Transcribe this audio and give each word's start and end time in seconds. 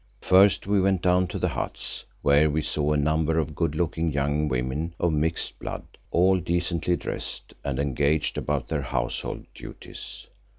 First 0.21 0.65
we 0.65 0.81
went 0.81 1.03
down 1.03 1.27
to 1.27 1.37
the 1.37 1.49
huts, 1.49 2.05
where 2.23 2.49
we 2.49 2.63
saw 2.63 2.91
a 2.91 2.97
number 2.97 3.37
of 3.37 3.53
good 3.53 3.75
looking 3.75 4.11
young 4.11 4.47
women 4.47 4.95
of 4.99 5.13
mixed 5.13 5.59
blood, 5.59 5.83
all 6.09 6.39
decently 6.39 6.95
dressed 6.95 7.53
and 7.63 7.77
engaged 7.77 8.35
about 8.35 8.67
their 8.67 8.81
household 8.81 9.45
duties. 9.53 10.25